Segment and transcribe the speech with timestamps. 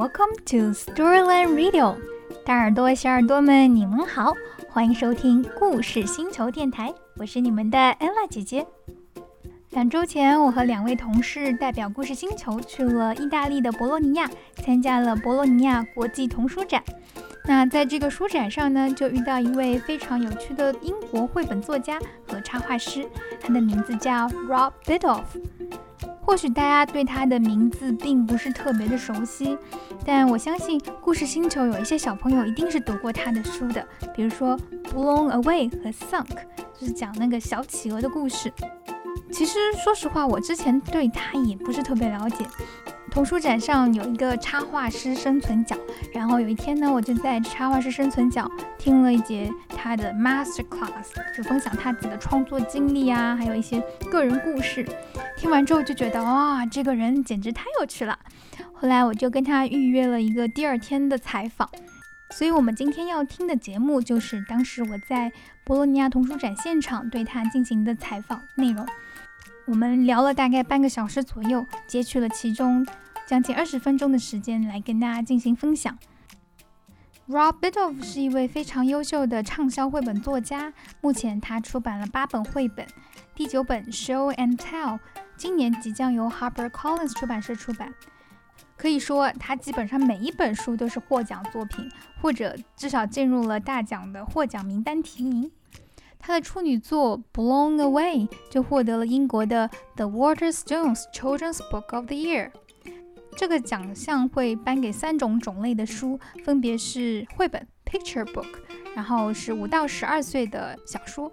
[0.00, 1.94] Welcome to Storyland Radio，
[2.42, 4.32] 大耳朵、小耳朵们，你们好，
[4.70, 8.66] 欢迎收听故事星球电台，我是你们的 Ella 姐姐。
[9.68, 14.26] 两周前，我和两位同事代表故事星球去了意大利的博洛尼亚，
[14.64, 16.82] 参加了博洛尼亚国际童书展。
[17.44, 23.06] 那在这个书展上呢，就遇到一位非常有趣的英国绘本作家和插画师，
[23.38, 25.24] 他的名字叫 Rob Biddulph。
[26.30, 29.58] 或许大家对他的名字并不是特别的熟悉，
[30.06, 36.28] 但我相信故事星球有一些小朋友一定是读过他的书的，比如说《Blown Away》和《Sunk》，
[36.78, 38.52] 就是讲那个小企鹅的故事。
[39.32, 42.46] 其实说实话，我之前对他也不是特别了解。
[43.10, 45.76] 童书展上有一个插画师生存角，
[46.12, 54.86] 然后有一天呢，我就在插画师生存角听了一节他的 master class，就分享他自己的创作经历啊，还有一些个人故事。
[55.36, 58.16] 听完之后就觉得哇，这个人简直太有趣了。
[58.72, 61.68] 后来我就跟他预约了一个第二天的采访。
[62.30, 65.32] 所以，我们今天要听的节目就是当时我在
[65.64, 68.86] 博洛尼亚童书展现场对他进行的采访内容。
[69.70, 72.84] 我们聊了大概半个小时左右，截取了其中
[73.24, 75.96] 将近二十分钟的时间来跟大家进行分享。
[77.28, 82.84] Rob Biddulph 是一位非常优秀的畅销绘本作家，目前他出版了八本绘本，
[83.36, 84.98] 第九本 Show and Tell
[85.36, 87.94] 今年即将由 Harper Collins 出版社出版。
[88.76, 91.88] 可以说，他基本上每一本书都是获奖作品，
[92.20, 95.48] 或者至少进入了大奖的获奖名单提名。
[96.30, 102.52] 他的处女作《Blown Away》就获得了英国的 The Waterstones Children's Book of the Year。
[103.36, 108.46] 这个奖项会颁给三种种类的书，分别是绘本 （Picture Book），
[108.94, 111.32] 然后是五到十二岁的小说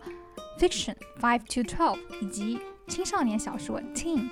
[0.59, 4.27] （Fiction，Five to Twelve） 以及青少年小说 （Teen）。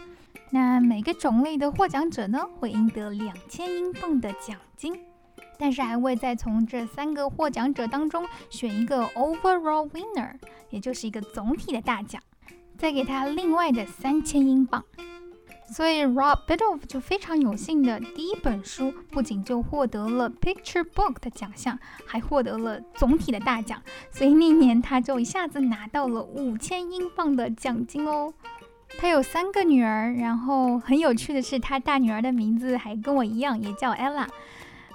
[0.49, 4.99] 那每个种类的获奖者呢，会赢得两千英镑的奖金。
[5.57, 10.31] 但是还会再从这三个获奖者当中选一个 overall winner，
[10.69, 12.21] 也就是一个总体的大奖，
[12.77, 14.83] 再给他另外的三千英镑。
[15.67, 23.81] 所以 Rob Biddulph 就非常有幸的，第一本书不仅就获得了 Picture Book 的奖项，还获得了总体的大奖。
[24.11, 28.31] 所以那年他就一下子拿到了五千英镑的奖金哦。
[28.99, 34.27] 他有三个女儿，然后很有趣的是，他大女儿的名字还跟我一样，也叫 Ella。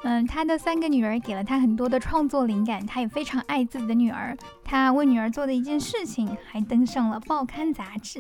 [0.03, 4.37] 嗯，他的三个女儿给了他很多的创作灵感，他也非常爱自己的女儿。
[4.65, 8.19] 他为女儿做的一件事情，还登上了报刊杂志。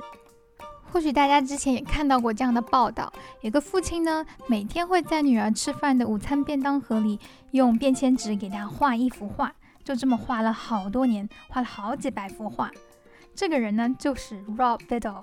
[0.93, 3.11] 或许大家之前也看到过这样的报道：
[3.41, 7.19] 有个父亲呢，每天会在女儿吃饭的午餐便当盒里
[7.53, 12.71] 用便签纸给她画一幅画，就这么画了好多年，画了好几百幅画。
[13.35, 15.23] 这个人呢，就是 Rob Biddle。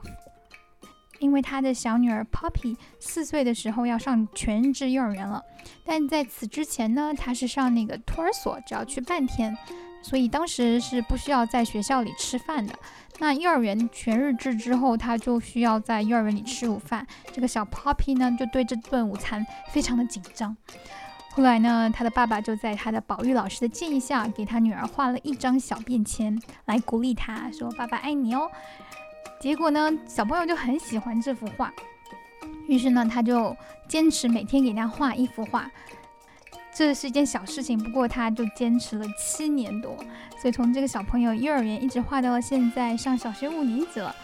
[1.19, 5.44] 因为他的小女儿 Poppy 四岁的时候要上全日制幼儿园了，
[5.83, 9.57] 但在此之前呢，他是上那个托儿所，只要去半天，
[10.01, 12.73] 所以当时是不需要在学校里吃饭的。
[13.19, 17.06] 那幼儿园全日制之后，他就需要在幼儿园里吃午饭。
[17.33, 20.56] 这个小 Poppy 呢，就对这顿午餐非常的紧张。
[21.31, 28.50] 后来呢，他的爸爸就在他的保育老师的建议下，给他女儿画了一张小便签，来鼓励他说：“爸爸爱你哦。”
[29.40, 31.72] 结果呢，小朋友就很喜欢这幅画，
[32.68, 33.56] 于是呢，他就
[33.88, 35.70] 坚持每天给他画一幅画。
[36.74, 39.96] 这是一件小事情，不过他就坚持了七年多，
[40.40, 44.16] 所以从这个小朋友幼儿园一直画到了现在上小学五年级了。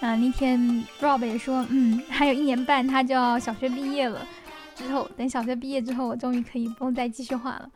[0.00, 0.58] 那那天
[1.00, 4.26] Rob 也说，嗯，还有一年半他就要小学毕业了，
[4.74, 7.68] 之后等小学毕业之后，我终于可以不用再继续画了。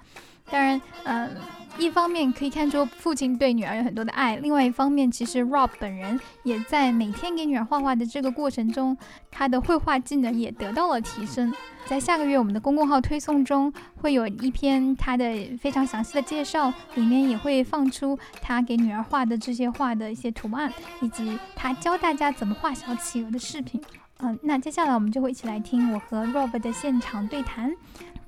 [0.51, 1.31] 当然，嗯，
[1.79, 8.97] 一方面可以看出父亲对女儿有很多的爱，另外一方面，其实 Rob 本人也在每天给女儿画画的这个过程中，
[9.31, 11.53] 他的绘画技能也得到了提升。
[11.87, 15.25] 在下个月我们的公共号推送中，会有一篇他的
[15.61, 23.81] 非常详细的介绍，里面也会放出他给女儿画的这些画的一些图案，以及他教大家怎么画小企鹅的视频。
[24.25, 27.75] 嗯，那接下来我们就会一起来听我和 Rob 的现场对谈。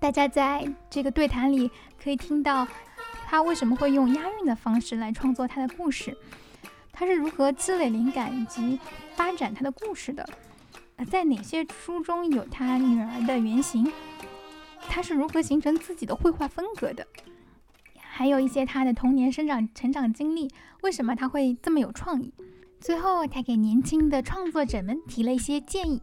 [0.01, 1.71] 大家在这个对谈里
[2.03, 2.67] 可以听到
[3.27, 6.17] 他为什么会用押韵的方式来创作他的故事，
[6.93, 8.79] 他是如何积累灵感以及
[9.15, 10.29] 发展他的故事的，
[11.09, 13.91] 在哪些书中有他女儿的原型，
[14.89, 17.07] 他是如何形成自己的绘画风格的，
[18.01, 20.51] 还有一些他的童年生长成长经历，
[20.83, 22.35] 为什么他会这么有创意？
[22.85, 26.03] 最后，他给年轻的创作者们提了一些建议。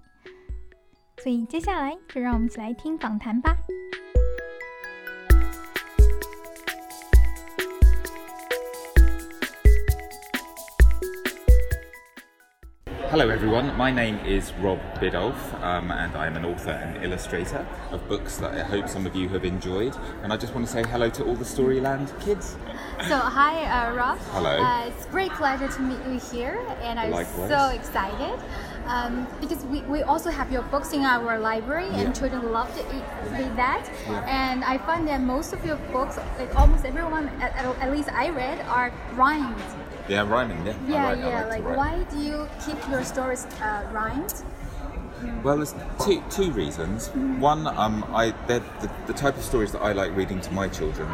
[1.21, 3.55] 所以接下来就让我们一起来听访谈吧。
[13.11, 13.75] Hello, everyone.
[13.75, 18.37] My name is Rob Biddulph, um, and I am an author and illustrator of books
[18.37, 19.93] that I hope some of you have enjoyed.
[20.23, 22.55] And I just want to say hello to all the Storyland kids.
[23.09, 24.17] So, hi, uh, Rob.
[24.31, 24.63] Hello.
[24.63, 27.49] Uh, it's great pleasure to meet you here, and I'm Likewise.
[27.49, 28.39] so excited
[28.85, 32.03] um, because we, we also have your books in our library, Yeah.
[32.03, 33.91] and children love to eat, read that.
[34.07, 34.23] Yeah.
[34.25, 38.07] And I find that most of your books, like almost everyone, at, at, at least
[38.07, 39.61] I read, are rhymed.
[40.11, 40.65] Yeah, rhyming.
[40.65, 40.73] Yeah.
[40.87, 41.45] Yeah, write- yeah.
[41.45, 41.77] Like, write.
[41.77, 44.33] why do you keep your stories uh, rhymed?
[45.41, 45.73] Well, there's
[46.03, 47.07] two two reasons.
[47.39, 50.67] One, um, I they're the, the type of stories that I like reading to my
[50.67, 51.07] children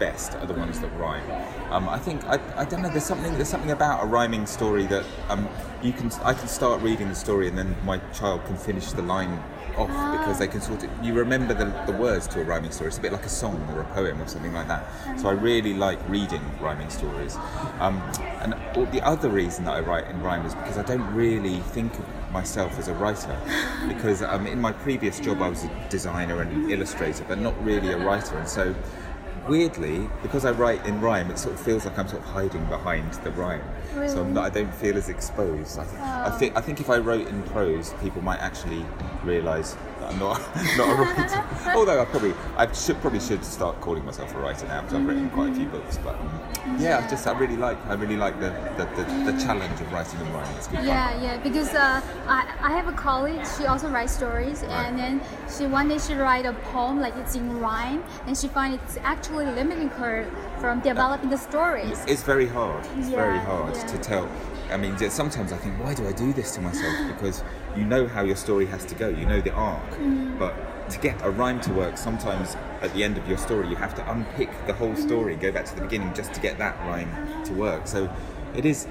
[0.00, 1.22] best are the ones that rhyme.
[1.70, 2.88] Um, I think I, I don't know.
[2.88, 5.46] There's something there's something about a rhyming story that um,
[5.82, 9.02] you can I can start reading the story and then my child can finish the
[9.02, 9.42] line
[9.76, 9.88] off
[10.18, 12.88] because they can sort of you remember the, the words to a rhyming story.
[12.88, 14.84] It's a bit like a song or a poem or something like that.
[15.18, 17.36] So I really like reading rhyming stories.
[17.80, 17.96] Um,
[18.40, 21.60] and all- the other reason that I write in rhyme is because I don't really
[21.60, 23.36] think of myself as a writer
[23.88, 27.54] because um, in my previous job I was a designer and an illustrator but not
[27.64, 28.74] really a writer and so
[29.48, 32.64] weirdly because I write in rhyme it sort of feels like I'm sort of hiding
[32.66, 33.62] behind the rhyme.
[34.08, 35.78] So I'm not, I don't feel as exposed.
[35.78, 36.38] I, th- I oh.
[36.38, 38.84] think I think if I wrote in prose people might actually
[39.22, 39.76] realise
[40.18, 40.40] not
[40.76, 41.44] not a writer
[41.76, 45.06] although I probably I should probably should start calling myself a writer now because I've
[45.06, 48.16] written quite a few books but um, yeah I just I really like I really
[48.16, 50.86] like the the, the, the challenge of writing in rhyme it's good fun.
[50.86, 55.20] Yeah, yeah, because uh, I, I have a colleague, she also writes stories, and then
[55.56, 58.96] she one day she write a poem like it's in rhyme, and she find it's
[58.98, 60.26] actually limiting her
[60.58, 62.04] from developing the stories.
[62.06, 62.84] It's very hard.
[62.96, 63.86] It's very hard yeah.
[63.86, 64.28] to tell.
[64.70, 66.96] I mean, sometimes I think, why do I do this to myself?
[67.08, 67.44] Because
[67.76, 69.82] you know how your story has to go, you know the arc.
[70.02, 70.38] Mm.
[70.38, 70.54] But
[70.90, 73.94] to get a rhyme to work, sometimes at the end of your story, you have
[73.94, 77.10] to unpick the whole story, go back to the beginning just to get that rhyme
[77.44, 77.86] to work.
[77.86, 78.10] So
[78.56, 78.86] it is,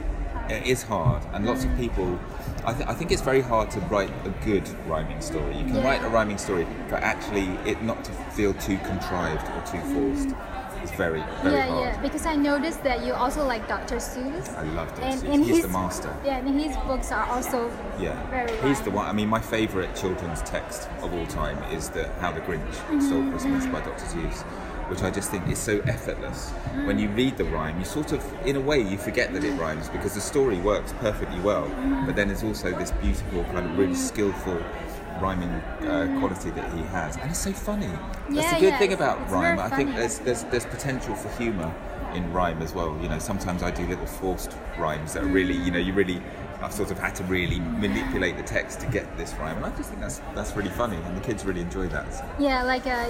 [0.49, 2.19] it is hard, and lots of people.
[2.65, 5.57] I, th- I think it's very hard to write a good rhyming story.
[5.57, 5.83] You can Yeah.
[5.85, 10.35] write a rhyming story, but actually, it not to feel too contrived or too forced.
[10.81, 11.81] It's very, very yeah, hard.
[11.95, 13.97] yeah, because I noticed that you also like Dr.
[13.97, 14.55] Seuss.
[14.57, 15.01] I love Dr.
[15.03, 15.33] And, Seuss.
[15.33, 16.15] and He's his, the master.
[16.25, 18.85] Yeah, and his books are also Yeah, very he's rhymed.
[18.85, 19.05] the one.
[19.05, 22.99] I mean, my favourite children's text of all time is the How the Grinch Mm-hmm,
[22.99, 24.05] Stole Christmas by Dr.
[24.05, 24.41] Seuss,
[24.89, 26.49] which I just think is so effortless.
[26.85, 29.51] When you read the rhyme, you sort of, in a way, you forget that it
[29.53, 31.65] rhymes because the story works perfectly well.
[31.65, 32.05] Mm-hmm.
[32.07, 34.61] But then there's also this beautiful, kind of really skillful
[35.21, 37.87] rhyming uh, quality that he has, and it's so funny.
[37.87, 39.59] That's Yeah, the good yeah, thing about rhyme.
[39.59, 41.73] I think there's there's there's potential for humour
[42.13, 42.97] in rhyme as well.
[43.01, 46.21] You know, sometimes I do little forced rhymes that are really, you know, you really,
[46.61, 49.75] I've sort of had to really manipulate the text to get this rhyme, and I
[49.75, 52.13] just think that's that's really funny, and the kids really enjoy that.
[52.13, 52.23] So.
[52.39, 53.09] Yeah, like uh,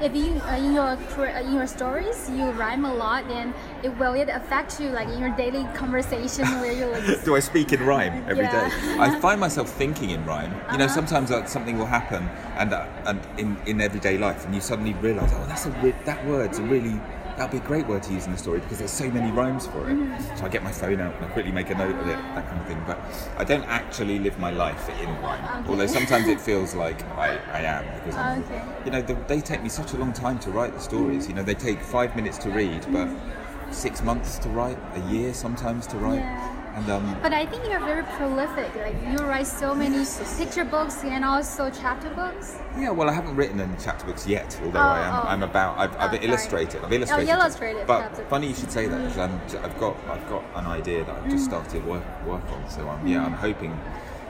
[0.00, 3.52] if you uh, in your uh, in your stories you rhyme a lot, then
[3.82, 7.40] it will it affect you like in your daily conversation where you like Do I
[7.40, 8.68] speak in rhyme every day?
[8.68, 8.96] Yeah.
[9.00, 10.54] I find myself thinking in rhyme.
[10.72, 12.22] You know, sometimes uh, something will happen,
[12.56, 16.24] and uh, and in, in everyday life, and you suddenly realise, oh, that's a that
[16.26, 16.98] word's a really
[17.38, 19.66] that'd be a great word to use in the story because there's so many rhymes
[19.68, 19.96] for it.
[19.96, 20.36] Mm-hmm.
[20.36, 22.46] So I get my phone out and I quickly make a note of it, that
[22.48, 22.82] kind of thing.
[22.86, 23.00] But
[23.36, 25.44] I don't actually live my life in rhyme.
[25.44, 25.70] Okay.
[25.70, 28.62] Although sometimes it feels like I, I am because I'm, Okay.
[28.84, 31.22] you know the, they take me such a long time to write the stories.
[31.22, 31.30] Mm-hmm.
[31.30, 33.72] You know, they take five minutes to read, but mm-hmm.
[33.72, 36.20] six months to write, a year sometimes to write.
[36.20, 36.57] Yeah.
[36.78, 38.70] And um, But I think you're very prolific.
[38.76, 40.04] Like you write so many
[40.36, 42.58] picture books and also chapter books.
[42.78, 45.14] Yeah, well, I haven't written any chapter books yet, although Oh, I am.
[45.14, 45.28] oh.
[45.28, 45.76] I'm about.
[45.76, 46.84] I've, I've Oh, illustrated.
[46.84, 47.30] I've illustrated.
[47.32, 51.14] illustrated But funny you should say that because I've got I've got an idea that
[51.16, 52.70] I've just started work work on.
[52.70, 53.72] So I'm yeah, I'm hoping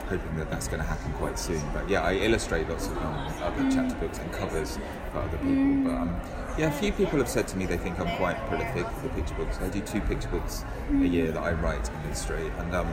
[0.09, 1.61] hoping that that's going to happen quite soon.
[1.73, 4.79] But yeah, I illustrate lots of um, other chapter books and covers
[5.11, 5.83] for other people.
[5.83, 6.19] But um,
[6.57, 9.35] yeah, a few people have said to me they think I'm quite prolific for picture
[9.35, 9.59] books.
[9.61, 12.91] I do two picture books a year that I write and illustrate, and um,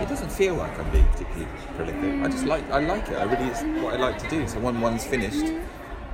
[0.00, 2.22] it doesn't feel like I'm being particularly prolific.
[2.22, 3.14] I just like I like it.
[3.16, 4.46] I really it's what I like to do.
[4.48, 5.54] So when one's finished,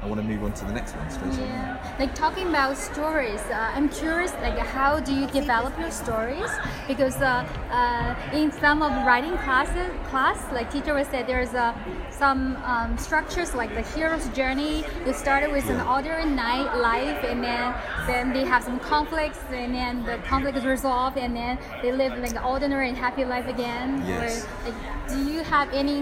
[0.02, 1.35] I want to move on to the next one straight.
[1.35, 1.97] Yeah.
[1.99, 4.33] Like talking about stories, uh, I'm curious.
[4.40, 6.49] Like, how do you develop your stories?
[6.88, 11.75] Because uh, uh, in some of writing classes, class, like teacher would say, there's uh,
[12.11, 14.85] some um, structures like the hero's journey.
[15.07, 17.75] You started with an ordinary night life, and then
[18.07, 22.19] then they have some conflicts, and then the conflict is resolved, and then they live
[22.19, 24.02] like an ordinary and happy life again.
[24.07, 24.47] Yes.
[24.47, 26.00] Or, like, do you have any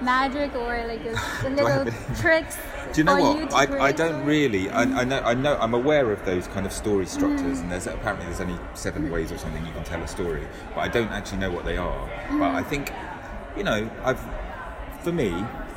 [0.00, 1.14] magic or like a,
[1.46, 2.56] a little tricks?
[2.92, 3.70] Do you know for what?
[3.70, 4.68] you I, I don't really.
[4.70, 5.20] I, I know.
[5.20, 5.56] I know.
[5.58, 7.08] I'm aware of those kind of story mm.
[7.08, 10.46] structures, and there's apparently there's only seven ways or something you can tell a story,
[10.74, 12.10] but I don't actually know what they are.
[12.30, 12.66] But I mm.
[12.66, 12.92] think,
[13.56, 14.20] you know, I've,
[15.02, 15.32] for me,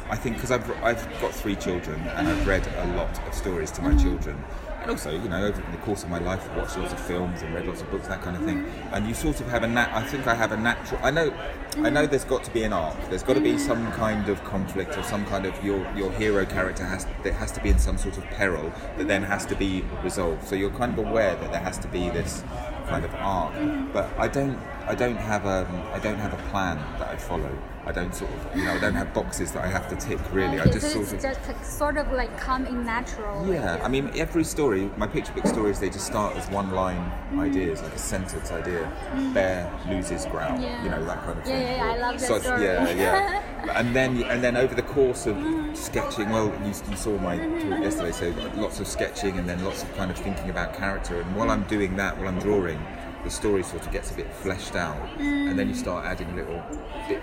[0.10, 3.72] I think because I've I've got three children and I've read a lot of stories
[3.72, 4.02] to my mm.
[4.02, 4.44] children.
[4.84, 7.42] And also, you know, over the course of my life, I've watched lots of films
[7.42, 8.66] and read lots of books, that kind of thing.
[8.66, 8.92] Mm.
[8.92, 9.90] And you sort of have a nat.
[9.94, 11.00] I think I have a natural.
[11.02, 11.34] I know,
[11.78, 12.06] I know.
[12.06, 12.10] Mm.
[12.10, 12.98] There's got to be an arc.
[13.10, 13.60] There's got to be mm.
[13.60, 17.50] some kind of conflict or some kind of your your hero character has that has
[17.54, 20.46] to be in some sort of peril that then has to be resolved.
[20.46, 22.44] So you're kind of aware that there has to be this
[22.88, 23.54] kind of arc.
[23.94, 24.60] But I don't.
[24.86, 25.68] I don't have a.
[25.94, 27.58] I don't have a plan that I follow.
[27.86, 28.58] I don't sort of.
[28.58, 30.20] You know, I don't have boxes that I have to tick.
[30.34, 31.22] Really, I just so sort it's of.
[31.22, 33.48] just sort of like come in natural.
[33.48, 37.12] Yeah, I mean, every story, my picture book stories, they just start as one line
[37.32, 37.40] mm.
[37.40, 38.92] ideas, like a sentence idea.
[39.14, 39.34] Mm.
[39.34, 40.84] Bear loses ground, Yeah.
[40.84, 41.62] you know, that kind of thing.
[41.62, 42.64] yeah, yeah, I love that So- story.
[42.64, 43.42] Yeah, yeah.
[43.76, 45.76] and then, and then over the course of mm.
[45.76, 47.84] sketching, well, you, you saw my mm-hmm, talk mm-hmm.
[47.84, 51.22] yesterday, so lots of sketching and then lots of kind of thinking about character.
[51.22, 52.80] And while I'm doing that, while I'm drawing,
[53.24, 56.62] the story sort of gets a bit fleshed out, and then you start adding little
[57.08, 57.22] bit,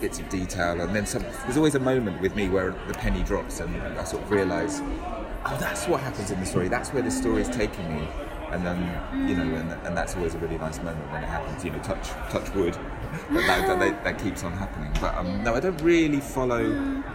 [0.00, 1.22] bits of detail, and then some.
[1.44, 4.80] There's always a moment with me where the penny drops, and I sort of realise,
[4.80, 6.68] oh, that's what happens in the story.
[6.68, 8.06] That's where the story is taking me,
[8.50, 11.64] and then you know, and, and that's always a really nice moment when it happens.
[11.64, 12.74] You know, touch touch wood,
[13.30, 14.92] that, that, that, that keeps on happening.
[15.00, 16.64] But um, no, I don't really follow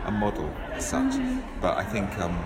[0.05, 1.15] a model as such,
[1.61, 2.17] but I think.
[2.19, 2.37] Um,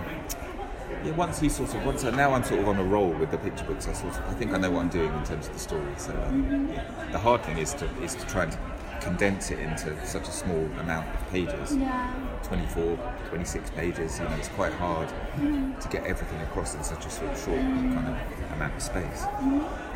[1.04, 3.30] yeah, once you sort of once I, now I'm sort of on a roll with
[3.30, 3.88] the picture books.
[3.88, 5.92] I sort of I think I know what I'm doing in terms of the story.
[5.96, 6.68] So um,
[7.12, 8.56] the hard thing is to is to try and
[9.00, 11.74] condense it into such a small amount of pages.
[11.76, 12.12] Yeah.
[12.42, 14.18] 24, 26 pages.
[14.18, 17.60] You know, it's quite hard to get everything across in such a sort of short
[17.60, 19.24] kind of amount of space.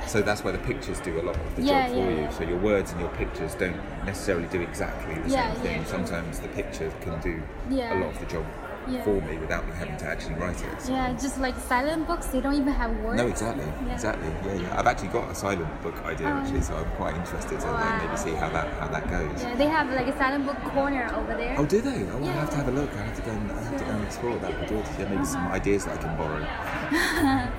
[0.06, 2.32] So that's where the pictures do a lot of the Yeah, job for yeah, you.
[2.32, 5.84] So your words and your pictures don't necessarily do exactly the same thing.
[5.84, 8.44] Sometimes the picture can do a lot of the job
[8.88, 9.02] Yeah.
[9.04, 10.80] for me without me having to actually write it.
[10.82, 13.16] So- Yeah, just like silent books, they don't even have words.
[13.20, 13.92] no, exactly, Yeah.
[13.94, 14.28] exactly.
[14.46, 14.78] Yeah, yeah.
[14.78, 18.16] I've actually got a silent book idea actually, so I'm quite interested to like, maybe
[18.16, 19.42] see how that how that goes.
[19.42, 21.54] Yeah, they have like a silent book corner over there.
[21.58, 22.04] Oh, do they?
[22.12, 22.30] Oh, Yeah.
[22.30, 22.90] I have to have a look.
[22.94, 24.96] I have to go and I have to go and explore that with daughters.
[24.98, 26.44] Yeah, maybe some ideas that I can borrow.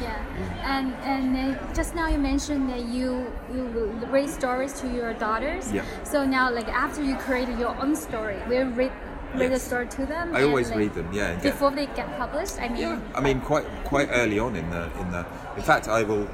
[0.00, 0.16] Yeah,
[0.64, 5.12] and and uh, just now you mentioned that you you will read stories to your
[5.12, 5.70] daughters.
[5.70, 5.84] Yeah.
[6.04, 8.90] So now, like after you create your own story, will you
[9.34, 9.62] read the Yes.
[9.62, 10.34] story to them?
[10.34, 11.08] I always like, read them.
[11.12, 11.34] Yeah.
[11.34, 12.60] get- before they get published.
[12.60, 15.24] I mean, Yeah, I mean, quite quite early on in the in the.
[15.56, 16.26] In fact, I will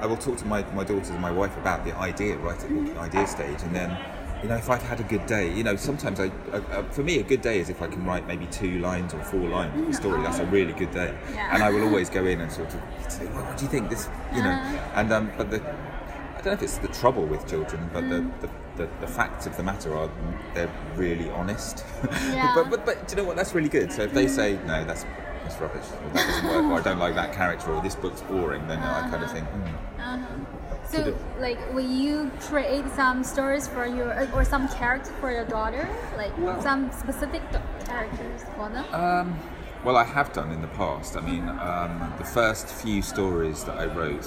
[0.00, 2.68] I will talk to my, my daughters and my wife about the idea, right at
[2.68, 3.96] the idea stage, and then.
[4.42, 7.02] You know, if I've had a good day, you know, sometimes I, uh, uh, for
[7.02, 9.72] me, a good day is if I can write maybe two lines or four lines
[9.80, 10.20] of a story.
[10.22, 11.48] That's a really good day, Yeah.
[11.54, 12.78] and I will always go in and sort of
[13.10, 15.00] say, well, "What do you think this?" You know, Uh-huh.
[15.00, 18.10] and um, but the, I don't know if it's the trouble with children, but Mm.
[18.10, 20.10] the, the, the, the facts of the matter are
[20.54, 21.84] they're really honest.
[22.30, 22.52] Yeah.
[22.54, 23.36] but, but but do you know what?
[23.36, 23.92] That's really good.
[23.92, 25.04] So if they say no, that's
[25.42, 28.22] that's rubbish, or that doesn't work, or I don't like that character, or this book's
[28.22, 30.44] boring, then I kind of think, hmm.
[30.86, 35.88] so like will you create some stories for your or some character for your daughter,
[36.16, 38.84] like some specific do- characters for them?
[38.92, 39.38] Um,
[39.84, 41.16] well, I have done in the past.
[41.16, 44.26] I mean, um, the first few stories that I wrote,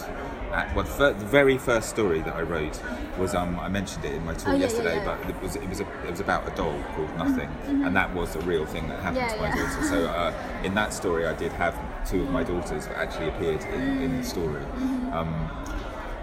[0.51, 2.79] at, well, fir- the very first story that I wrote
[3.17, 5.17] was um, I mentioned it in my talk Oh, yeah, yeah, yesterday, yeah.
[5.17, 8.13] but it was it was a, it was about a doll called Nothing, and that
[8.13, 9.55] was a real thing that happened Yeah, to my yeah.
[9.73, 9.83] daughter.
[9.87, 10.33] So uh,
[10.63, 11.75] in that story, I did have
[12.07, 14.63] two of my daughters that actually appeared in, in the story.
[15.11, 15.49] Um,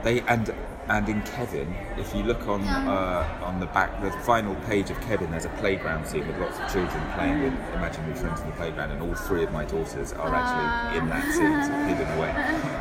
[0.04, 0.53] they and
[0.88, 5.00] and in Kevin, if you look on uh, on the back, the final page of
[5.00, 8.52] Kevin, there's a playground scene with lots of children playing with imaginary friends in the
[8.56, 12.18] playground, and all three of my daughters are actually in that scene, sort of hidden
[12.18, 12.30] away.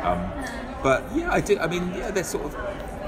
[0.02, 0.30] Um,
[0.82, 1.58] but yeah, I did.
[1.58, 2.56] I mean, yeah, they're sort of.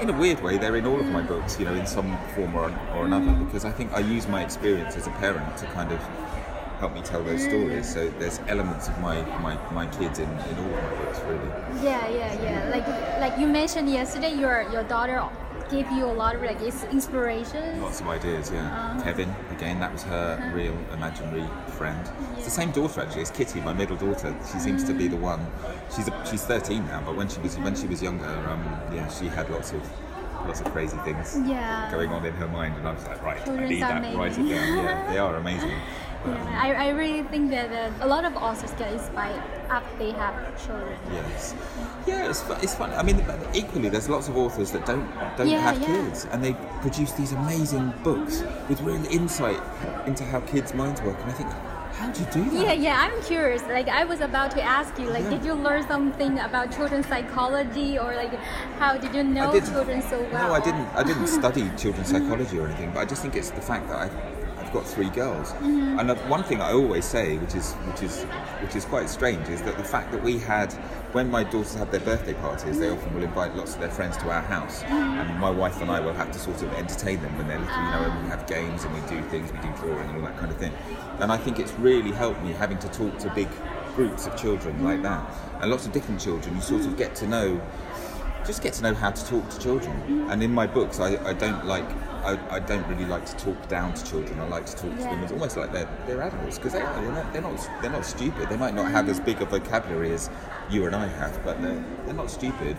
[0.01, 2.55] In a weird way, they're in all of my books, you know, in some form
[2.55, 5.91] or, or another, because I think I use my experience as a parent to kind
[5.91, 5.99] of
[6.79, 7.91] help me tell those stories.
[7.91, 11.83] So there's elements of my, my, my kids in, in all of my books, really.
[11.83, 12.69] Yeah, yeah, yeah.
[12.69, 12.87] Like
[13.19, 15.27] like you mentioned yesterday, your your daughter
[15.69, 17.81] gave you a lot of like inspiration.
[17.81, 18.65] Lots of ideas, yeah.
[18.65, 19.03] Uh-huh.
[19.03, 20.55] Kevin, again, that was her uh-huh.
[20.55, 21.45] real imaginary
[21.77, 22.09] friend.
[22.35, 23.21] It's the same daughter actually.
[23.21, 24.35] It's Kitty, my middle daughter.
[24.51, 25.15] She seems to be mm-hmm.
[25.15, 25.47] the one.
[25.95, 29.07] She's a, she's 13 now, but when she was when she was younger, um, yeah,
[29.09, 29.81] she had lots of
[30.45, 31.91] lots of crazy things Yeah.
[31.91, 33.97] going on in her mind, and I was like, right, I need that.
[33.97, 34.19] amazing.
[34.19, 34.85] Write it down.
[34.85, 35.71] Yeah, they are amazing.
[36.27, 40.11] Yeah, I, I really think that uh, a lot of authors get inspired after they
[40.11, 40.97] have children.
[41.11, 41.55] Yes.
[42.05, 42.91] Yeah, it's, it's fun.
[42.93, 45.07] I mean, equally, there's lots of authors that don't
[45.37, 45.87] don't Yeah, have yeah.
[45.87, 49.61] kids, and they produce these amazing books with real insight
[50.05, 51.17] into how kids' minds work.
[51.21, 51.49] And I think,
[51.97, 52.63] how do you do that?
[52.63, 53.63] Yeah, yeah, I'm curious.
[53.63, 55.31] Like, I was about to ask you, like, Yeah.
[55.31, 58.33] did you learn something about children's psychology, or like,
[58.79, 60.47] how did you know children so well?
[60.47, 60.87] No, I didn't.
[60.95, 63.97] I didn't study children's psychology or anything, but I just think it's the fact that
[63.97, 64.15] I've,
[64.67, 65.53] I've got three girls.
[65.53, 65.97] Mm-hmm.
[65.99, 68.23] And one thing I always say, which is which is
[68.61, 70.73] which is quite strange, is that the fact that we had,
[71.13, 74.17] when my daughters have their birthday parties, they often will invite lots of their friends
[74.17, 75.19] to our house, Mm-hmm.
[75.21, 77.75] and my wife and I will have to sort of entertain them when they're little.
[77.75, 80.23] You know, and we have games and we do things, we do drawing and all
[80.23, 80.73] that kind of thing.
[81.19, 83.47] And I think it's really helped me having to talk to big
[83.95, 85.31] groups of children like that,
[85.61, 86.55] and lots of different children.
[86.55, 87.61] You sort of get to know,
[88.45, 90.29] just get to know how to talk to children.
[90.29, 91.87] And in my books, I, I don't like.
[92.27, 94.39] I, I don't really like to talk down to children.
[94.39, 95.25] I like to talk to them Yeah.
[95.25, 98.49] as almost like they're, they're adults because they, they're, not, they're not they're not stupid.
[98.49, 100.29] They might not have as big a vocabulary as
[100.69, 102.75] you and I have, but they're, they're not stupid.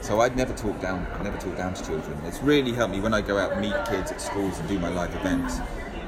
[0.00, 2.16] So I'd never talk down I never talk down to children.
[2.26, 4.78] It's really helped me when I go out and meet kids at schools and do
[4.78, 5.58] my live events.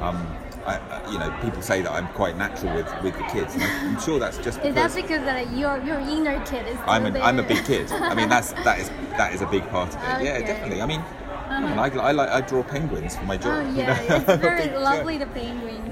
[0.00, 0.26] Um,
[0.64, 3.54] I, I- you know, people say that I'm quite natural with, with the kids.
[3.54, 6.78] And I'm sure that's just Is that because because uh, your your inner kid is?
[6.86, 7.90] I'm, an, I'm a big kid.
[7.92, 10.24] I mean, that's that is that is a big part of it.
[10.24, 10.80] Yeah, definitely.
[10.80, 11.04] I mean,
[11.48, 13.64] I, mean, I, I like I draw penguins for my job.
[13.66, 15.82] Oh yeah, it's very lovely the penguin.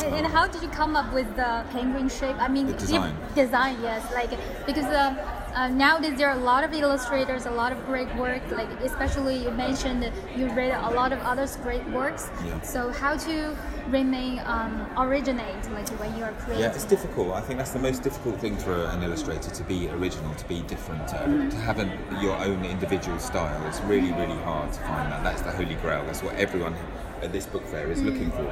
[0.00, 2.36] And, and how did you come up with the penguin shape?
[2.38, 3.14] I mean, The design.
[3.34, 4.02] design, yes.
[4.14, 4.30] Like
[4.66, 5.14] because uh,
[5.54, 8.42] uh, nowadays there are a lot of illustrators, a lot of great work.
[8.50, 12.30] Like especially you mentioned you read a lot of others' great works.
[12.44, 12.60] Yeah.
[12.62, 13.56] So how to
[13.88, 16.62] remain um, originate, like when you are creating?
[16.62, 17.32] Yeah, it's difficult.
[17.32, 20.62] I think that's the most difficult thing for an illustrator to be original, to be
[20.62, 21.90] different, uh, to have an,
[22.20, 23.66] your own individual style.
[23.66, 25.22] It's really, really hard to find that.
[25.24, 26.04] That's the holy grail.
[26.06, 26.74] That's what everyone
[27.22, 28.50] at this book fair is looking for.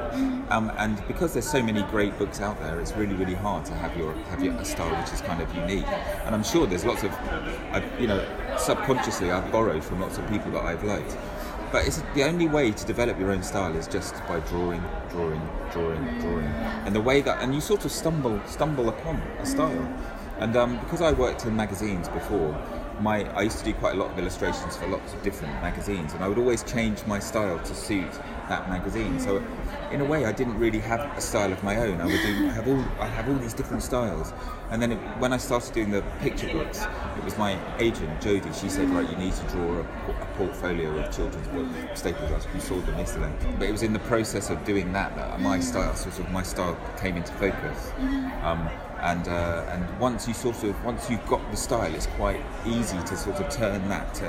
[0.51, 3.75] Um, and because there's so many great books out there, it's really, really hard to
[3.75, 5.87] have your have your a style which is kind of unique.
[6.25, 8.25] And I'm sure there's lots of, I, you know,
[8.59, 11.17] subconsciously I've borrowed from lots of people that I've liked.
[11.71, 15.43] But it's the only way to develop your own style is just by drawing, drawing,
[15.71, 16.47] drawing, drawing,
[16.87, 19.87] and the way that and you sort of stumble stumble upon a style.
[20.39, 22.57] And um, because I worked in magazines before,
[23.01, 26.15] my I used to do quite a lot of illustrations for lots of different magazines,
[26.15, 28.13] and I would always change my style to suit
[28.49, 29.19] that magazine.
[29.21, 29.43] So,
[29.91, 32.01] in a way, I didn't really have a style of my own.
[32.01, 34.33] I would do have all I have all these different styles.
[34.71, 36.85] And then it, when I started doing the picture books,
[37.17, 38.55] it was my agent Jodie.
[38.61, 42.31] She said, right, you need to draw a, a portfolio of children's books, Staples.
[42.33, 42.47] Us.
[42.53, 43.33] We saw them yesterday.
[43.59, 46.43] But it was in the process of doing that that my style, sort of my
[46.43, 47.93] style, came into focus.
[48.43, 48.69] Um,
[49.01, 52.99] and uh, and once you sort of once you've got the style, it's quite easy
[52.99, 54.27] to sort of turn that to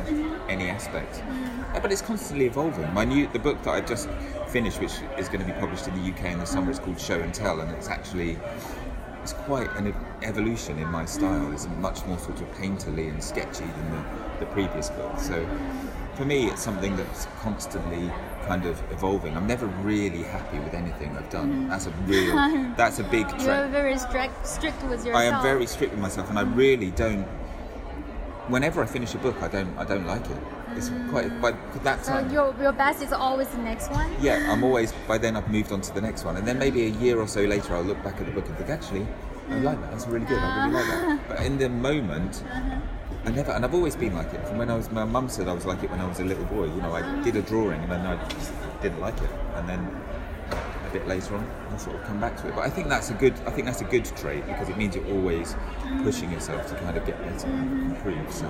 [0.48, 1.24] any aspect.
[1.74, 2.94] Uh, But it's constantly evolving.
[2.94, 4.10] My new the book that I've just
[4.48, 7.00] finished, which is going to be published in the UK in the summer, is called
[7.00, 8.38] Show and Tell, and it's actually
[9.22, 11.52] it's quite an evolution in my style.
[11.52, 14.04] It's much more sort of painterly and sketchy than the,
[14.40, 15.20] the previous book.
[15.20, 15.46] So
[16.16, 18.12] for me, it's something that's constantly
[18.46, 19.36] kind of evolving.
[19.36, 21.52] I'm never really happy with anything I've done.
[21.52, 21.70] Mm-hmm.
[21.70, 22.36] That's a real,
[22.78, 25.16] that's a big You're very strict, strict with yourself.
[25.16, 27.26] I am very strict with myself, and I really don't.
[28.48, 30.38] Whenever I finish a book, I don't, I don't like it.
[30.76, 31.42] It's quite, mm.
[31.42, 31.52] by
[31.84, 32.32] that So time.
[32.32, 34.10] your your best is always the next one.
[34.22, 34.92] Yeah, I'm always.
[35.08, 37.28] By then, I've moved on to the next one, and then maybe a year or
[37.28, 39.06] so later, I'll look back at the book and think, actually,
[39.50, 39.92] I like that.
[39.92, 40.38] That's really good.
[40.40, 41.04] I really like that.
[41.06, 41.20] Ah.
[41.30, 42.80] But in the moment, uh-huh.
[43.26, 43.52] I never.
[43.52, 44.48] And I've always been like it.
[44.48, 46.26] From when I was, my mum said I was like it when I was a
[46.26, 46.66] little boy.
[46.66, 48.52] You know, I did a drawing, and then I just
[48.82, 49.80] didn't like it, and then
[50.90, 52.56] a bit later on, I sort of come back to it.
[52.56, 53.34] But I think that's a good.
[53.46, 55.56] I think that's a good trait because it means you're always
[56.04, 58.32] pushing yourself to kind of get better, and improve.
[58.32, 58.48] So.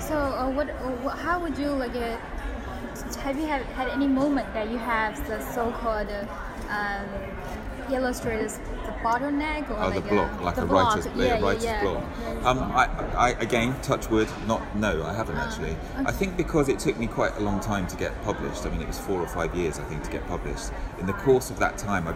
[0.00, 1.94] So, uh, what, uh, how would you like?
[1.94, 2.18] Uh,
[3.22, 6.10] have you had, had any moment that you have the so-called
[6.68, 7.06] um,
[7.90, 10.96] illustrators the bottleneck or Oh, like the block, like the a block?
[10.96, 11.82] writer's, yeah, yeah, writer's yeah.
[11.82, 12.04] block.
[12.44, 12.84] Um, I,
[13.16, 15.76] I, again, touch wood, not, no, I haven't actually.
[15.96, 18.82] I think because it took me quite a long time to get published, I mean,
[18.82, 20.70] it was four or five years, I think, to get published.
[20.98, 22.14] In the course of that time, I,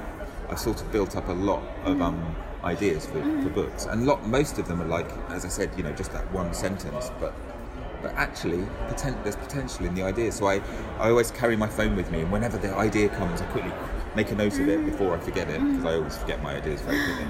[0.51, 3.87] I sort of built up a lot of um, ideas for, for books.
[3.87, 6.53] And lot, most of them are like, as I said, you know, just that one
[6.55, 7.35] sentence, but
[8.03, 10.61] but actually poten- there's potential in the idea so I,
[10.99, 13.73] I always carry my phone with me and whenever the idea comes I quickly
[14.17, 16.81] make a note of it before I forget it because I always forget my ideas
[16.81, 17.27] very quickly.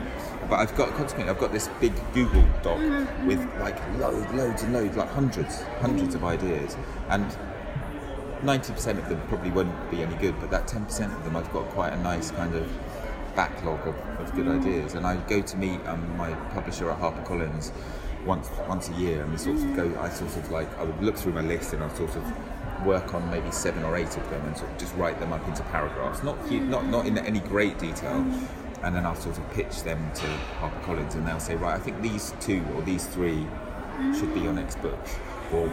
[0.48, 2.78] But I've got consequently I've got this big Google doc
[3.26, 6.76] with like loads loads and loads like hundreds hundreds of ideas.
[7.08, 7.26] And
[8.42, 11.68] 90% of them probably won't be any good but that 10% of them I've got
[11.70, 12.68] quite a nice kind of
[13.34, 14.94] backlog of, of good ideas.
[14.94, 17.72] And I go to meet um, my publisher at HarperCollins
[18.24, 21.02] once once a year and we sort of go I sort of like I would
[21.02, 22.24] look through my list and I'd sort of
[22.84, 25.46] work on maybe seven or eight of them and sort of just write them up
[25.48, 26.22] into paragraphs.
[26.22, 28.24] Not not not in any great detail.
[28.82, 30.26] And then I'll sort of pitch them to
[30.60, 33.46] HarperCollins and they'll say right I think these two or these three
[34.18, 34.98] should be your next book.
[35.52, 35.68] Or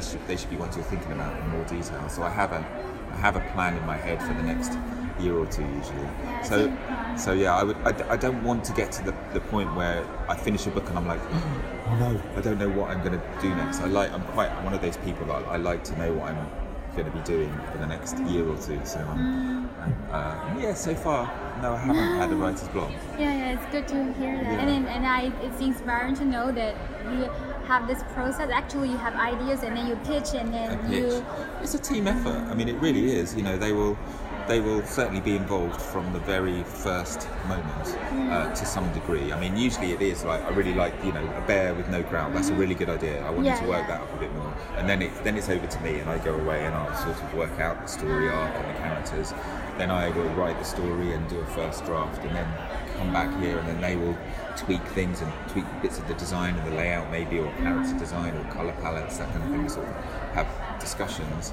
[0.00, 2.08] should, they should be ones you're thinking about in more detail.
[2.08, 2.64] So I have a
[3.12, 4.72] I have a plan in my head for the next
[5.20, 6.08] year or two usually
[6.42, 6.76] so
[7.16, 10.36] so yeah I would I don't want to get to the, the point where I
[10.36, 13.40] finish a book and I'm like oh no I don't know what I'm going to
[13.40, 16.12] do next I like I'm quite one of those people that I like to know
[16.12, 16.48] what I'm
[16.96, 20.74] going to be doing for the next year or two so um, and, uh, yeah
[20.74, 21.26] so far
[21.60, 24.44] no I haven't had a writer's block Yeah, yeah, it's good to hear that.
[24.44, 24.58] Yeah.
[24.60, 26.74] And then, and I, it's inspiring to know that
[27.12, 27.30] you
[27.66, 28.50] have this process.
[28.50, 30.98] Actually, you have ideas, and then you pitch, and then pitch.
[30.98, 31.24] you.
[31.62, 32.36] It's a team effort.
[32.50, 33.36] I mean, it really is.
[33.36, 33.96] You know, they will.
[34.46, 37.96] They will certainly be involved from the very first moment
[38.32, 39.32] uh, to some degree.
[39.32, 42.02] I mean, usually it is like I really like you know a bear with no
[42.02, 42.34] crown.
[42.34, 43.24] That's a really good idea.
[43.24, 43.98] I want Yeah, you to work yeah.
[43.98, 46.18] that up a bit more, and then it then it's over to me, and I
[46.18, 49.32] go away and I'll sort of work out the story arc and the characters.
[49.78, 52.46] Then I will write the story and do a first draft, and then
[52.98, 54.16] come back here, and then they will
[54.56, 58.36] tweak things and tweak bits of the design and the layout, maybe, or character design
[58.36, 59.68] or color palettes, that kind of thing.
[59.68, 59.94] Sort of
[60.34, 61.52] have discussions.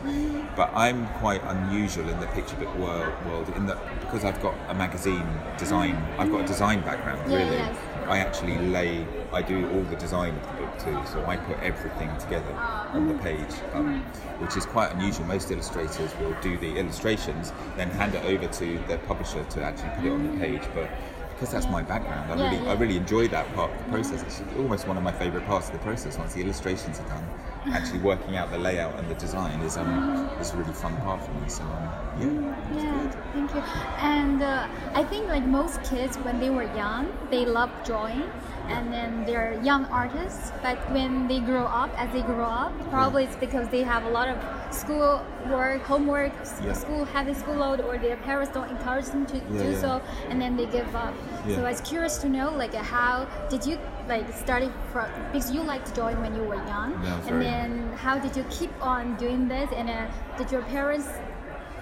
[0.55, 4.55] But I'm quite unusual in the picture book world, world in that because I've got
[4.69, 7.29] a magazine design, I've got a design background.
[7.29, 7.77] Yeah, really, yes.
[8.07, 11.11] I actually lay, I do all the design of the book too.
[11.11, 12.53] So I put everything together
[12.93, 14.01] on the page, um,
[14.39, 15.25] which is quite unusual.
[15.27, 19.89] Most illustrators will do the illustrations, then hand it over to their publisher to actually
[19.95, 20.89] put it on the page, but.
[21.33, 22.71] Because that's my background, I Yeah, really, yeah.
[22.71, 24.21] I really enjoy that part of the process.
[24.21, 26.15] It's almost one of my favourite parts of the process.
[26.15, 27.27] Once the illustrations are done,
[27.69, 31.21] actually working out the layout and the design is um is a really fun part
[31.23, 31.47] for me.
[31.47, 33.13] So um, yeah, Yeah, good.
[33.33, 33.61] thank you.
[33.99, 38.23] And uh, I think like most kids when they were young, they love drawing,
[38.67, 40.51] and then they're young artists.
[40.61, 44.09] But when they grow up, as they grow up, probably it's because they have a
[44.09, 44.37] lot of
[44.73, 46.31] school work, homework,
[46.63, 46.73] Yeah.
[46.73, 49.77] school heavy school load, or their parents don't encourage them to Yeah, do yeah.
[49.81, 51.13] so, and then they give up.
[51.47, 55.61] So I was curious to know like how did you like starting from because you
[55.61, 56.93] liked drawing when you were young,
[57.27, 59.69] and then how did you keep on doing this?
[59.75, 60.05] And uh,
[60.37, 61.07] did your parents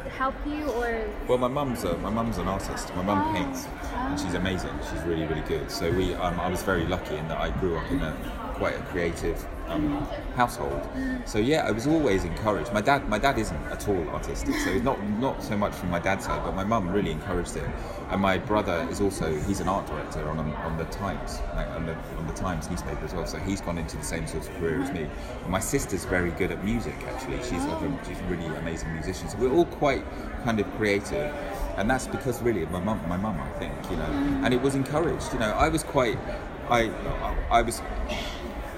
[0.10, 2.94] help you or Well, my mum's a, my mum's an artist.
[2.96, 4.72] My mum paints, and she's amazing.
[4.90, 5.70] She's really, really good.
[5.70, 8.14] So we, um, I was very lucky in that I grew up in a
[8.56, 10.88] quite a creative um, household.
[11.26, 12.74] So yeah, I was always encouraged.
[12.74, 16.00] My dad, my dad isn't at all artistic, so not not so much from my
[16.00, 17.70] dad's side, but my mum really encouraged it.
[18.10, 21.86] And my brother is also he's an art director on on the Times, like on
[21.86, 23.28] the on the Times newspaper as well.
[23.28, 25.08] So he's gone into the same sort of career as me.
[25.44, 26.96] And my sister's very good at music.
[27.08, 29.30] Actually, she's like a, she's a really amazing musician.
[29.30, 30.04] So we're all quite
[30.44, 31.34] kind of creative
[31.78, 34.04] and that's because really my mum my mum I think you know
[34.44, 36.18] and it was encouraged you know I was quite
[36.70, 36.90] I
[37.50, 37.82] I was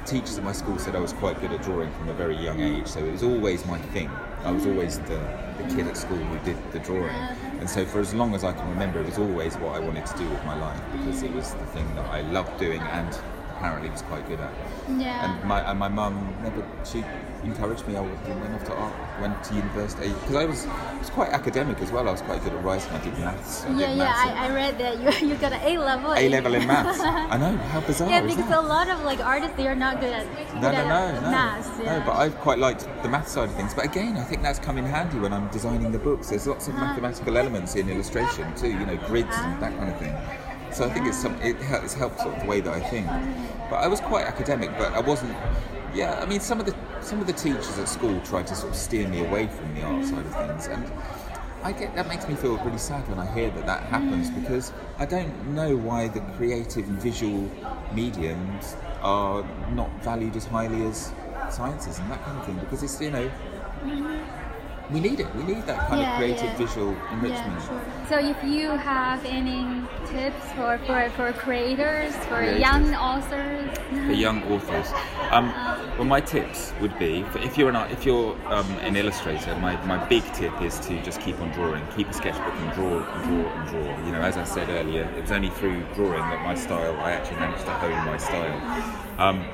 [0.06, 2.60] teachers at my school said I was quite good at drawing from a very young
[2.60, 4.10] age so it was always my thing.
[4.44, 5.20] I was always the,
[5.58, 7.16] the kid at school who did the drawing.
[7.60, 10.06] And so for as long as I can remember it was always what I wanted
[10.06, 13.20] to do with my life because it was the thing that I loved doing and
[13.62, 14.52] apparently was quite good at
[14.98, 17.04] yeah and my and my mum never she
[17.44, 17.96] encouraged me.
[17.98, 21.30] Oh, I went off to art, went to university because I was I was quite
[21.30, 22.08] academic as well.
[22.08, 22.92] I was quite good at writing.
[22.92, 23.66] I did maths.
[23.66, 26.14] I yeah did yeah maths I, I read that you, you got an A level
[26.14, 27.00] A level in maths.
[27.34, 28.64] I know how bizarre yeah is because that?
[28.64, 31.22] a lot of like artists they are not good at good No, no, at no,
[31.22, 31.32] no.
[31.32, 32.00] maths yeah.
[32.00, 33.74] No, but I quite liked the math side of things.
[33.74, 36.30] But again, I think that's come in handy when I'm designing the books.
[36.30, 36.86] There's lots of uh-huh.
[36.86, 38.70] mathematical elements in illustration too.
[38.70, 40.16] You know, grids and that kind of thing.
[40.74, 43.08] So I think it's some it it's helped sort of the way that I think.
[43.70, 45.36] But I was quite academic, but I wasn't.
[45.94, 48.72] Yeah, I mean, some of the some of the teachers at school tried to sort
[48.72, 50.90] of steer me away from the art side of things, and
[51.64, 54.72] I get that makes me feel really sad when I hear that that happens because
[54.98, 57.50] I don't know why the creative and visual
[57.94, 61.14] mediums are not valued as highly as
[61.52, 63.30] sciences and that kind of thing because it's you know
[64.92, 65.34] we need it.
[65.36, 66.58] We need that kind Yeah, of creative yeah.
[66.58, 67.60] visual enrichment.
[67.62, 67.82] Yeah, sure.
[68.10, 72.60] So if you have any tips for, for, for creators, for Creators.
[72.60, 74.88] young authors, for young authors.
[75.32, 75.48] Um,
[75.98, 79.74] well, my tips would be for if you're an if you're um, an illustrator, my,
[79.86, 83.24] my big tip is to just keep on drawing, keep a sketchbook and draw and
[83.24, 84.06] draw and draw.
[84.06, 87.12] You know, as I said earlier, it was only through drawing that my style I
[87.12, 88.60] actually managed to hone my style.
[89.18, 89.46] Um,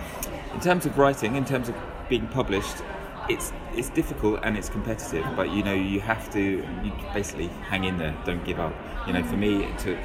[0.54, 1.76] in terms of writing, in terms of
[2.10, 2.78] being published.
[3.30, 6.42] It's, it's difficult and it's competitive, but you know you have to
[6.84, 8.16] you basically hang in there.
[8.26, 8.74] Don't give up.
[9.06, 9.98] You know, for me it took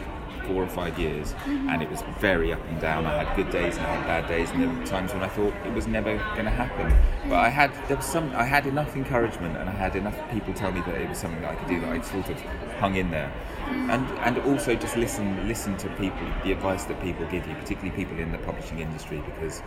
[0.46, 1.68] four or five years, mm-hmm.
[1.68, 3.06] and it was very up and down.
[3.06, 5.28] I had good days and I had bad days, and there were times when I
[5.28, 6.92] thought it was never going to happen.
[7.28, 10.52] But I had there was some I had enough encouragement, and I had enough people
[10.54, 12.40] tell me that it was something that I could do that I sort of
[12.80, 13.32] hung in there,
[13.68, 17.90] and and also just listen listen to people, the advice that people give you, particularly
[17.90, 19.62] people in the publishing industry, because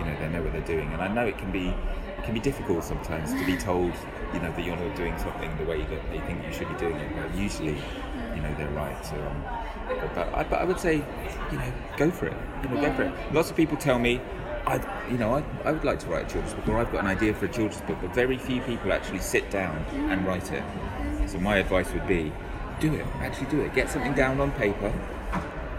[0.00, 2.34] you know they know what they're doing, and I know it can be it can
[2.34, 3.92] be difficult sometimes to be told
[4.32, 6.74] you know that you're not doing something the way that they think you should be
[6.74, 7.76] doing it, but usually
[8.34, 9.04] you know they're right.
[9.04, 9.44] So, um,
[10.14, 10.94] but, I, but I would say,
[11.52, 12.36] you know, go for it.
[12.62, 13.12] You know, go for it.
[13.32, 14.20] Lots of people tell me,
[14.66, 14.76] I,
[15.10, 17.08] you know, I, I would like to write a children's book, or I've got an
[17.08, 20.62] idea for a children's book, but very few people actually sit down and write it.
[21.26, 22.32] So my advice would be,
[22.80, 23.06] do it.
[23.20, 23.74] Actually, do it.
[23.74, 24.92] Get something down on paper.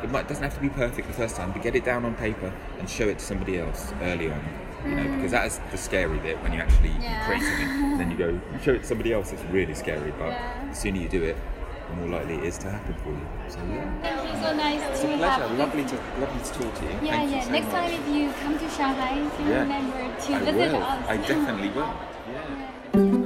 [0.04, 2.16] It might, doesn't have to be perfect the first time, but get it down on
[2.16, 4.42] paper and show it to somebody else early on.
[4.88, 7.24] You know, because that is the scary bit when you actually Yeah.
[7.26, 9.32] create something, and then you go you show it to somebody else.
[9.32, 10.42] It's really scary, but Yeah.
[10.70, 11.38] the sooner you do it,
[11.90, 13.22] the more likely it is to happen for you.
[13.48, 13.86] So yeah.
[14.02, 14.42] Thank you.
[14.44, 15.48] So nice It's to a pleasure.
[15.48, 15.58] have.
[15.60, 16.90] Lovely to lovely to talk to you.
[17.04, 17.44] Yeah, Thank you yeah.
[17.44, 17.76] so Next much.
[17.76, 19.60] time if you come to Shanghai, if you Yeah.
[19.62, 20.82] remember to I visit will.
[20.84, 21.08] us.
[21.08, 21.94] I definitely will.
[22.32, 23.04] Yeah.
[23.04, 23.21] Yeah.